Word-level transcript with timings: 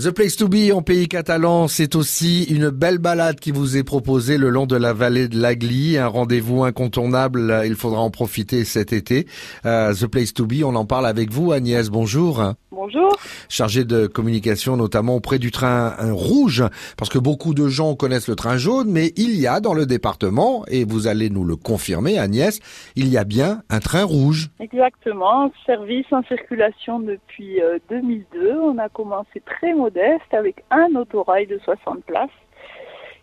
The 0.00 0.12
Place 0.12 0.36
to 0.36 0.46
Be 0.48 0.70
en 0.72 0.80
pays 0.80 1.08
catalan, 1.08 1.66
c'est 1.66 1.96
aussi 1.96 2.44
une 2.44 2.70
belle 2.70 2.98
balade 2.98 3.40
qui 3.40 3.50
vous 3.50 3.76
est 3.76 3.82
proposée 3.82 4.38
le 4.38 4.48
long 4.48 4.64
de 4.64 4.76
la 4.76 4.92
vallée 4.92 5.26
de 5.26 5.36
l'Agly, 5.40 5.98
un 5.98 6.06
rendez-vous 6.06 6.62
incontournable, 6.62 7.62
il 7.66 7.74
faudra 7.74 8.00
en 8.00 8.10
profiter 8.10 8.64
cet 8.64 8.92
été. 8.92 9.26
Euh, 9.66 9.92
The 9.92 10.06
Place 10.06 10.32
to 10.34 10.46
Be, 10.46 10.62
on 10.62 10.76
en 10.76 10.84
parle 10.84 11.04
avec 11.04 11.32
vous 11.32 11.50
Agnès, 11.50 11.90
bonjour. 11.90 12.54
Bonjour. 12.80 13.10
Chargée 13.48 13.82
de 13.82 14.06
communication 14.06 14.76
notamment 14.76 15.16
auprès 15.16 15.40
du 15.40 15.50
train 15.50 15.96
rouge, 16.12 16.62
parce 16.96 17.10
que 17.10 17.18
beaucoup 17.18 17.52
de 17.52 17.66
gens 17.66 17.96
connaissent 17.96 18.28
le 18.28 18.36
train 18.36 18.56
jaune, 18.56 18.88
mais 18.88 19.08
il 19.16 19.34
y 19.34 19.48
a 19.48 19.58
dans 19.58 19.74
le 19.74 19.84
département, 19.84 20.64
et 20.68 20.84
vous 20.84 21.08
allez 21.08 21.28
nous 21.28 21.42
le 21.42 21.56
confirmer 21.56 22.20
Agnès, 22.20 22.60
il 22.94 23.08
y 23.08 23.18
a 23.18 23.24
bien 23.24 23.62
un 23.68 23.80
train 23.80 24.04
rouge. 24.04 24.50
Exactement, 24.60 25.50
service 25.66 26.06
en 26.12 26.22
circulation 26.22 27.00
depuis 27.00 27.60
2002, 27.90 28.46
euh, 28.46 28.60
on 28.60 28.78
a 28.78 28.88
commencé 28.88 29.42
très 29.44 29.74
modeste 29.74 30.32
avec 30.32 30.62
un 30.70 30.94
autorail 30.94 31.48
de 31.48 31.58
60 31.64 32.04
places. 32.04 32.30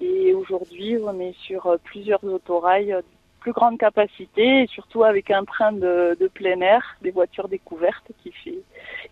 Et 0.00 0.34
aujourd'hui, 0.34 0.98
on 1.00 1.20
est 1.20 1.36
sur 1.46 1.66
euh, 1.66 1.76
plusieurs 1.84 2.24
autorails 2.24 2.96
plus 3.46 3.52
grande 3.52 3.78
capacité 3.78 4.62
et 4.62 4.66
surtout 4.66 5.04
avec 5.04 5.30
un 5.30 5.44
train 5.44 5.70
de, 5.70 6.18
plein 6.34 6.60
air, 6.60 6.82
des 7.00 7.12
voitures 7.12 7.46
découvertes 7.46 8.10
qui 8.20 8.32
fait 8.32 8.58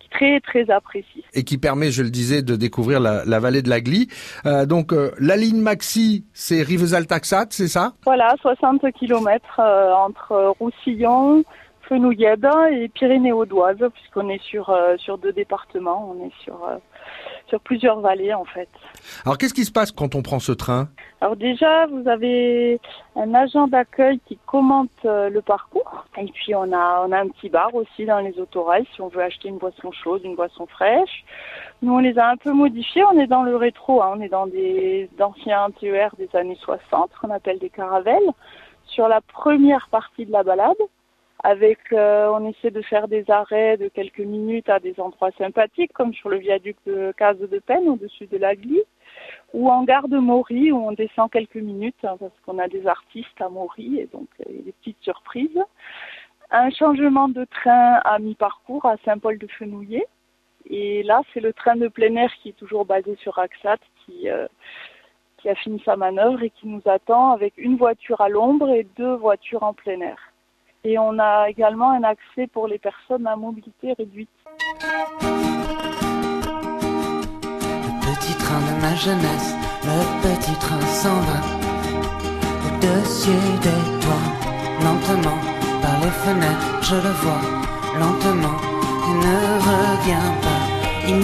qui 0.01 0.09
très 0.09 0.41
très 0.41 0.69
apprécie. 0.73 1.23
Et 1.35 1.45
qui 1.45 1.57
permet, 1.57 1.93
je 1.93 2.03
le 2.03 2.11
disais, 2.11 2.43
de 2.43 2.57
découvrir 2.57 2.99
la, 2.99 3.39
vallée 3.39 3.63
de 3.63 3.71
la 3.71 3.81
Glie. 3.81 4.09
Euh, 4.45 4.67
donc 4.67 4.93
euh, 4.93 5.13
la 5.21 5.37
ligne 5.37 5.61
maxi, 5.61 6.25
c'est 6.33 6.63
Rivesaltes-Taxat, 6.63 7.47
c'est 7.51 7.69
ça? 7.69 7.93
Voilà, 8.05 8.35
60 8.41 8.85
km 8.99 9.61
entre 9.61 10.53
Roussillon, 10.59 11.45
Fenouillède 11.89 12.49
et 12.73 12.89
Pyrénées-Audoise, 12.89 13.91
puisqu'on 13.95 14.29
est 14.29 14.43
sur 14.43 14.75
sur 14.99 15.19
deux 15.19 15.33
départements, 15.33 16.15
on 16.15 16.27
est 16.27 16.33
sur 16.43 16.59
sur 17.49 17.61
plusieurs 17.61 18.01
vallées 18.01 18.35
en 18.35 18.45
fait. 18.45 18.69
Alors 19.25 19.39
qu'est-ce 19.39 19.55
qui 19.55 19.65
se 19.65 19.73
passe 19.73 19.93
quand 19.93 20.15
on 20.15 20.23
prend 20.23 20.39
ce 20.39 20.53
train? 20.53 20.89
Alors 21.21 21.37
déjà, 21.37 21.87
vous 21.87 22.09
avez 22.09 22.81
un 23.17 23.35
agent 23.35 23.69
d'accueil 23.69 24.21
qui 24.27 24.39
commente 24.47 24.91
euh, 25.05 25.29
le 25.29 25.43
parcours 25.43 26.05
et 26.19 26.27
puis 26.27 26.55
on 26.55 26.73
a 26.73 27.05
on 27.07 27.13
a 27.13 27.21
un 27.21 27.29
petit 27.29 27.49
bar 27.49 27.75
aussi 27.75 28.07
dans 28.07 28.21
les 28.21 28.39
autorails 28.39 28.87
si 28.95 29.01
on 29.01 29.09
veut 29.09 29.23
acheter 29.23 29.49
une 29.49 29.59
boisson 29.59 29.93
chaude, 29.93 30.23
une 30.25 30.37
boisson 30.37 30.67
fraîche. 30.67 31.25
Nous 31.83 31.93
on 31.93 31.99
les 31.99 32.19
a 32.19 32.29
un 32.31 32.37
peu 32.37 32.53
modifiés, 32.53 33.05
on 33.13 33.19
est 33.19 33.27
dans 33.27 33.43
le 33.43 33.57
rétro, 33.57 34.03
hein. 34.03 34.15
on 34.17 34.21
est 34.21 34.29
dans 34.29 34.47
des 34.47 35.09
anciens 35.21 35.69
TER 35.81 36.11
des 36.19 36.29
années 36.35 36.59
60, 36.61 37.11
qu'on 37.21 37.31
appelle 37.31 37.59
des 37.59 37.71
caravelles. 37.71 38.31
Sur 38.87 39.09
la 39.09 39.23
première 39.23 39.89
partie 39.91 40.27
de 40.27 40.33
la 40.33 40.43
balade, 40.43 40.77
avec, 41.45 41.79
euh, 41.93 42.31
on 42.33 42.49
essaie 42.49 42.71
de 42.71 42.81
faire 42.81 43.07
des 43.07 43.31
arrêts 43.31 43.77
de 43.77 43.89
quelques 43.89 44.19
minutes 44.19 44.71
à 44.71 44.81
des 44.81 44.99
endroits 44.99 45.31
sympathiques, 45.37 45.93
comme 45.93 46.15
sur 46.15 46.31
le 46.31 46.39
viaduc 46.39 46.79
de 46.87 47.13
Case 47.19 47.39
de 47.39 47.59
Peine, 47.59 47.87
au-dessus 47.87 48.27
de 48.27 48.39
la 48.39 48.57
Glie, 48.57 48.83
ou 49.53 49.69
en 49.69 49.85
gare 49.85 50.09
de 50.09 50.17
Maury, 50.17 50.73
où 50.73 50.79
on 50.79 50.93
descend 50.93 51.31
quelques 51.31 51.57
minutes, 51.57 52.03
hein, 52.03 52.17
parce 52.19 52.33
qu'on 52.47 52.59
a 52.59 52.67
des 52.67 52.87
artistes 52.87 53.41
à 53.41 53.51
Maury, 53.51 54.01
et 54.01 54.09
donc 54.11 54.27
a 54.41 54.49
des 54.51 54.73
petites 54.81 55.03
surprises. 55.03 55.63
Un 56.51 56.71
changement 56.71 57.29
de 57.29 57.45
train 57.45 58.01
à 58.05 58.19
mi-parcours 58.19 58.87
à 58.87 58.97
Saint-Paul-de-Fenouillet. 59.05 60.07
Et 60.71 61.03
là, 61.03 61.21
c'est 61.35 61.41
le 61.41 61.53
train 61.53 61.77
de 61.77 61.89
plein 61.89 62.17
air 62.17 62.33
qui 62.43 62.51
est 62.51 62.57
toujours 62.57 62.87
basé 62.87 63.17
sur 63.17 63.39
Axat, 63.39 63.77
qui, 64.07 64.31
euh, 64.31 64.47
qui 65.37 65.51
a 65.51 65.55
fini 65.57 65.83
sa 65.85 65.97
manœuvre 65.97 66.43
et 66.43 66.49
qui 66.49 66.67
nous 66.67 66.83
attend 66.87 67.33
avec 67.33 67.53
une 67.59 67.77
voiture 67.77 68.23
à 68.23 68.31
l'ombre 68.31 68.71
et 68.71 68.87
deux 68.97 69.15
voitures 69.15 69.63
en 69.63 69.75
plein 69.75 70.01
air. 70.01 70.34
Et 70.87 70.99
on 70.99 71.19
a 71.19 71.49
également 71.49 71.93
un 71.93 72.03
accès 72.03 72.47
pour 72.53 72.69
les 72.69 72.77
personnes 72.79 73.27
à 73.27 73.37
mobilité 73.37 73.95
réduite. 73.99 74.29
Le 75.23 75.29
petit 78.05 78.35
train 78.37 78.61
de 78.61 78.75
ma 78.83 78.95
jeunesse, 78.95 79.55
le 79.83 80.05
petit 80.23 80.53
train 80.59 80.79
s'en 80.81 81.19
va. 81.29 81.41
Au-dessus 82.67 83.31
des 83.63 83.83
toits, 84.03 84.29
lentement, 84.85 85.39
par 85.81 85.97
les 86.03 86.11
fenêtres, 86.11 86.83
je 86.83 86.97
le 86.97 87.13
vois, 87.23 87.41
lentement, 87.99 88.59
il 89.09 89.17
ne 89.21 89.39
revient 89.71 90.31
pas. 90.43 90.63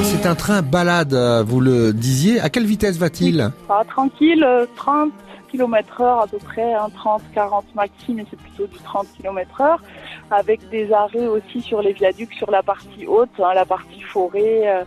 C'est 0.05 0.25
un 0.27 0.35
train 0.35 0.63
balade, 0.63 1.15
vous 1.47 1.61
le 1.61 1.93
disiez. 1.93 2.41
À 2.41 2.49
quelle 2.49 2.65
vitesse 2.67 2.97
va-t-il? 2.99 3.51
Ah, 3.69 3.83
Tranquille, 3.87 4.47
30 4.77 5.13
km 5.51 6.01
heure 6.01 6.21
à 6.21 6.27
peu 6.27 6.39
près, 6.39 6.73
30, 6.95 7.23
40 7.35 7.75
maxi, 7.75 8.15
mais 8.15 8.25
c'est 8.31 8.39
plutôt 8.39 8.67
du 8.67 8.79
30 8.79 9.07
km 9.17 9.61
heure, 9.61 9.83
avec 10.31 10.69
des 10.71 10.93
arrêts 10.93 11.27
aussi 11.27 11.61
sur 11.61 11.83
les 11.83 11.93
viaducs 11.93 12.33
sur 12.35 12.51
la 12.51 12.63
partie 12.63 13.07
haute, 13.07 13.29
hein, 13.39 13.53
la 13.55 13.65
partie 13.65 14.01
forêt, 14.01 14.63
euh, 14.69 14.85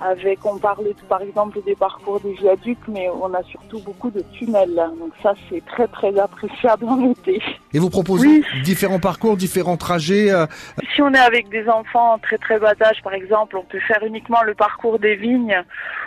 avec, 0.00 0.44
on 0.44 0.58
parlait 0.58 0.94
par 1.08 1.22
exemple 1.22 1.60
des 1.64 1.74
parcours 1.74 2.20
des 2.20 2.32
viaducs, 2.34 2.86
mais 2.88 3.08
on 3.08 3.32
a 3.34 3.42
surtout 3.44 3.80
beaucoup 3.80 4.10
de 4.10 4.22
tunnels, 4.32 4.90
donc 4.98 5.12
ça 5.22 5.34
c'est 5.48 5.64
très 5.66 5.86
très 5.88 6.18
appréciable 6.18 6.86
en 6.86 7.10
été. 7.10 7.42
Et 7.74 7.78
vous 7.78 7.90
proposez 7.90 8.42
différents 8.64 9.00
parcours, 9.00 9.36
différents 9.36 9.76
trajets 9.76 10.30
euh, 10.30 10.46
Si 10.94 11.02
on 11.02 11.12
est 11.12 11.18
avec 11.18 11.48
des 11.48 11.68
enfants 11.68 12.18
très 12.18 12.38
très 12.38 12.58
bas 12.58 12.74
âge 12.82 13.02
par 13.02 13.14
exemple, 13.14 13.56
on 13.56 13.64
peut 13.64 13.80
faire 13.80 14.02
uniquement 14.04 14.42
le 14.42 14.54
parcours 14.54 14.98
des 14.98 15.16
vignes, 15.16 15.62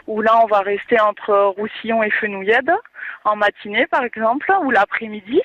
où 0.08 0.22
là 0.22 0.40
on 0.44 0.48
va 0.48 0.60
rester 0.60 1.00
entre 1.00 1.54
Roussillon 1.58 2.04
et 2.04 2.10
Fenouillède 2.12 2.72
en 3.26 3.36
matinée 3.36 3.88
par 3.88 4.04
exemple 4.04 4.52
ou 4.64 4.72
l'après-midi 4.72 5.42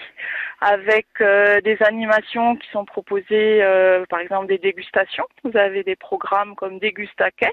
avec 0.61 1.07
euh, 1.21 1.61
des 1.61 1.77
animations 1.83 2.57
qui 2.57 2.69
sont 2.71 2.85
proposées 2.85 3.63
euh, 3.63 4.05
par 4.09 4.21
exemple 4.21 4.47
des 4.47 4.59
dégustations. 4.59 5.27
Vous 5.45 5.57
avez 5.57 5.83
des 5.83 5.97
programmes 5.97 6.55
comme 6.55 6.79
Dégustaquet 6.79 7.53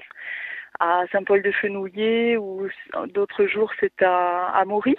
à 0.80 1.02
Saint-Paul-de-Fenouillet 1.12 2.36
ou 2.36 2.68
d'autres 3.12 3.46
jours 3.46 3.72
c'est 3.78 4.02
à, 4.02 4.48
à 4.48 4.64
Maurice 4.64 4.96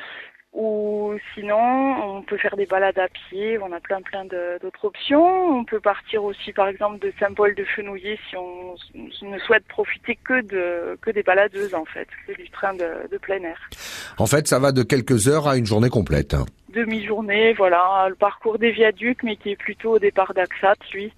ou 0.53 1.13
sinon 1.33 1.57
on 1.57 2.21
peut 2.21 2.37
faire 2.37 2.55
des 2.55 2.65
balades 2.65 2.97
à 2.97 3.09
pied, 3.09 3.57
on 3.57 3.73
a 3.73 3.81
plein 3.81 4.01
plein 4.01 4.23
d'autres 4.23 4.85
options. 4.85 5.49
On 5.49 5.65
peut 5.65 5.81
partir 5.81 6.23
aussi 6.23 6.53
par 6.53 6.69
exemple 6.69 6.99
de 6.99 7.11
Saint-Paul 7.19 7.53
de 7.55 7.65
Fenouillet 7.65 8.17
si 8.29 8.37
on 8.37 8.75
ne 8.93 9.39
souhaite 9.39 9.67
profiter 9.67 10.15
que 10.15 10.41
de 10.41 10.97
que 11.01 11.11
des 11.11 11.23
baladeuses 11.23 11.75
en 11.75 11.83
fait, 11.83 12.07
que 12.25 12.31
du 12.33 12.49
train 12.51 12.73
de 12.73 13.17
plein 13.17 13.43
air. 13.43 13.69
En 14.17 14.27
fait, 14.27 14.47
ça 14.47 14.59
va 14.59 14.71
de 14.71 14.83
quelques 14.83 15.27
heures 15.27 15.47
à 15.47 15.57
une 15.57 15.65
journée 15.65 15.89
complète. 15.89 16.35
Demi-journée, 16.73 17.53
voilà, 17.53 18.07
le 18.09 18.15
parcours 18.15 18.59
des 18.59 18.71
viaducs, 18.71 19.23
mais 19.23 19.35
qui 19.35 19.51
est 19.51 19.55
plutôt 19.55 19.95
au 19.95 19.99
départ 19.99 20.33
d'Axat, 20.33 20.75
lui 20.93 21.11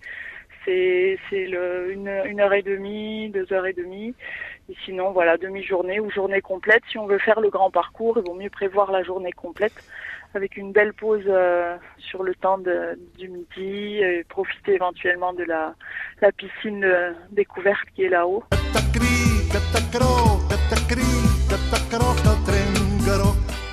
c'est 0.68 1.18
une, 1.32 2.10
une 2.26 2.40
heure 2.40 2.54
et 2.54 2.62
demie, 2.62 3.30
deux 3.30 3.52
heures 3.54 3.66
et 3.66 3.74
demie. 3.74 4.14
Et 4.70 4.76
sinon, 4.84 5.12
voilà, 5.12 5.38
demi-journée 5.38 6.00
ou 6.00 6.12
journée 6.12 6.42
complète. 6.42 6.84
Si 6.92 6.98
on 6.98 7.08
veut 7.08 7.20
faire 7.20 7.40
le 7.40 7.50
grand 7.50 7.72
parcours, 7.72 8.18
il 8.18 8.30
vaut 8.30 8.36
mieux 8.36 8.50
prévoir 8.50 8.92
la 8.92 9.04
journée 9.04 9.32
complète 9.32 9.74
avec 10.34 10.58
une 10.58 10.74
belle 10.74 10.94
pause 10.94 11.24
euh, 11.28 11.78
sur 11.98 12.22
le 12.22 12.36
temps 12.36 12.58
de, 12.58 13.00
du 13.18 13.30
midi 13.30 14.00
et 14.00 14.26
profiter 14.28 14.74
éventuellement 14.74 15.34
de 15.34 15.44
la, 15.44 15.74
la 16.22 16.32
piscine 16.34 16.86
découverte 17.32 17.88
qui 17.96 18.04
est 18.04 18.10
là-haut. 18.10 18.44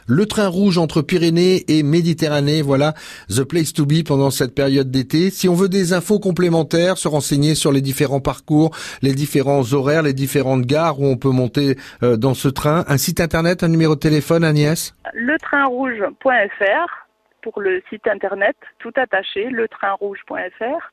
Le 0.07 0.27
train 0.27 0.49
rouge 0.49 0.77
entre 0.77 1.01
Pyrénées 1.01 1.65
et 1.69 1.83
Méditerranée, 1.83 2.61
voilà 2.61 2.93
the 3.29 3.43
place 3.43 3.73
to 3.73 3.87
be 3.87 4.05
pendant 4.07 4.31
cette 4.31 4.55
période 4.55 4.91
d'été. 4.91 5.31
Si 5.31 5.49
on 5.49 5.55
veut 5.55 5.69
des 5.69 5.93
infos 5.93 6.19
complémentaires, 6.19 6.99
se 6.99 7.09
renseigner 7.09 7.55
sur 7.55 7.73
les 7.73 7.81
différents 7.81 8.21
parcours, 8.21 8.77
les 9.03 9.15
différents 9.15 9.73
horaires, 9.73 10.03
les 10.03 10.13
différentes 10.13 10.67
gares 10.67 11.01
où 11.01 11.07
on 11.07 11.17
peut 11.17 11.31
monter 11.31 11.77
euh, 12.03 12.17
dans 12.17 12.35
ce 12.35 12.49
train, 12.49 12.85
un 12.89 12.99
site 12.99 13.21
internet, 13.21 13.63
un 13.63 13.69
numéro 13.69 13.95
de 13.95 14.01
téléphone, 14.01 14.45
Agnès? 14.45 14.95
Letrainrouge.fr 15.15 17.05
pour 17.43 17.61
le 17.61 17.83
site 17.91 18.07
internet, 18.07 18.57
tout 18.79 18.93
attaché, 18.97 19.51
letrainrouge.fr 19.51 20.93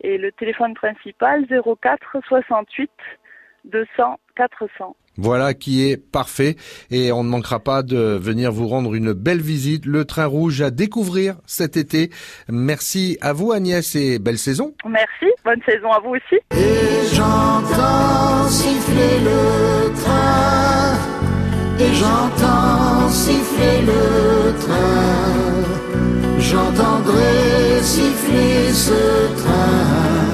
et 0.00 0.18
le 0.18 0.32
téléphone 0.32 0.74
principal 0.74 1.46
04 1.46 2.20
68 2.28 2.90
200 3.64 4.20
400. 4.36 4.96
Voilà 5.18 5.52
qui 5.52 5.84
est 5.84 5.96
parfait 5.96 6.54
et 6.92 7.10
on 7.10 7.24
ne 7.24 7.28
manquera 7.28 7.58
pas 7.58 7.82
de 7.82 7.96
venir 7.96 8.52
vous 8.52 8.68
rendre 8.68 8.94
une 8.94 9.12
belle 9.12 9.40
visite. 9.40 9.84
Le 9.84 10.04
train 10.04 10.26
rouge 10.26 10.62
à 10.62 10.70
découvrir 10.70 11.34
cet 11.44 11.76
été. 11.76 12.10
Merci 12.48 13.18
à 13.20 13.32
vous 13.32 13.50
Agnès 13.50 13.96
et 13.96 14.20
belle 14.20 14.38
saison. 14.38 14.74
Merci, 14.88 15.26
bonne 15.44 15.60
saison 15.66 15.90
à 15.90 15.98
vous 15.98 16.14
aussi. 16.14 16.36
Et 16.52 17.14
j'entends 17.14 18.48
siffler 18.48 19.18
le 19.24 19.92
train. 19.94 20.94
Et 21.80 21.94
j'entends 21.94 23.08
siffler 23.08 23.82
le 23.86 24.58
train. 24.60 25.38
J'entendrai 26.38 27.82
siffler 27.82 28.72
ce 28.72 29.34
train 29.42 30.27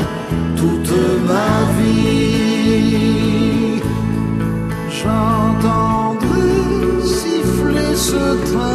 J'entendrai 8.35 8.51
siffler 8.51 8.51
ce 8.51 8.53
train. 8.53 8.74